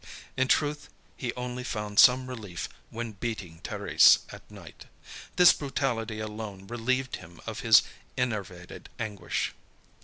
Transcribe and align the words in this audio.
In 0.35 0.47
truth, 0.47 0.89
he 1.15 1.31
only 1.35 1.63
found 1.63 1.99
some 1.99 2.25
relief 2.25 2.67
when 2.89 3.11
beating 3.11 3.61
Thérèse, 3.63 4.21
at 4.33 4.49
night. 4.49 4.85
This 5.35 5.53
brutality 5.53 6.19
alone 6.19 6.65
relieved 6.65 7.17
him 7.17 7.39
of 7.45 7.59
his 7.59 7.83
enervated 8.17 8.89
anguish. 8.97 9.53